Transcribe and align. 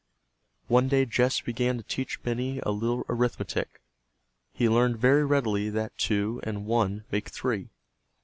One 0.67 0.87
day 0.87 1.05
Jess 1.05 1.41
began 1.41 1.77
to 1.77 1.83
teach 1.83 2.23
Benny 2.23 2.57
a 2.63 2.71
little 2.71 3.05
arithmetic. 3.07 3.81
He 4.51 4.67
learned 4.67 4.97
very 4.97 5.23
readily 5.23 5.69
that 5.69 5.95
two 5.95 6.39
and 6.41 6.65
one 6.65 7.03
make 7.11 7.29
three. 7.29 7.69